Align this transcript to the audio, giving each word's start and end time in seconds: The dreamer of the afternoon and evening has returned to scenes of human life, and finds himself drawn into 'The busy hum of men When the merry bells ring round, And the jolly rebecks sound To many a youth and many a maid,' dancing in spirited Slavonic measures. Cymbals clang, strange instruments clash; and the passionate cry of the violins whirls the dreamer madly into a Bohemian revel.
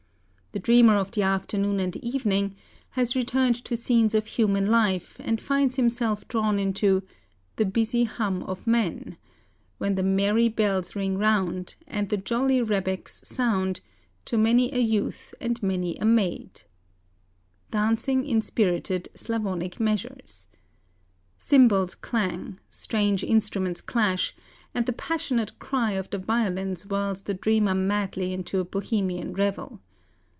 The 0.53 0.59
dreamer 0.59 0.97
of 0.97 1.11
the 1.11 1.21
afternoon 1.21 1.79
and 1.79 1.95
evening 1.95 2.57
has 2.89 3.15
returned 3.15 3.55
to 3.63 3.77
scenes 3.77 4.13
of 4.13 4.25
human 4.27 4.65
life, 4.65 5.15
and 5.21 5.39
finds 5.39 5.77
himself 5.77 6.27
drawn 6.27 6.59
into 6.59 7.03
'The 7.55 7.63
busy 7.67 8.03
hum 8.03 8.43
of 8.43 8.67
men 8.67 9.15
When 9.77 9.95
the 9.95 10.03
merry 10.03 10.49
bells 10.49 10.93
ring 10.93 11.17
round, 11.17 11.75
And 11.87 12.09
the 12.09 12.17
jolly 12.17 12.61
rebecks 12.61 13.21
sound 13.25 13.79
To 14.25 14.37
many 14.37 14.73
a 14.73 14.77
youth 14.79 15.33
and 15.39 15.63
many 15.63 15.95
a 15.99 16.03
maid,' 16.03 16.63
dancing 17.69 18.25
in 18.27 18.41
spirited 18.41 19.07
Slavonic 19.15 19.79
measures. 19.79 20.47
Cymbals 21.37 21.95
clang, 21.95 22.59
strange 22.69 23.23
instruments 23.23 23.79
clash; 23.79 24.35
and 24.73 24.85
the 24.85 24.91
passionate 24.91 25.59
cry 25.59 25.93
of 25.93 26.09
the 26.09 26.17
violins 26.19 26.81
whirls 26.81 27.21
the 27.21 27.33
dreamer 27.35 27.73
madly 27.73 28.33
into 28.33 28.59
a 28.59 28.65
Bohemian 28.65 29.31
revel. 29.31 29.79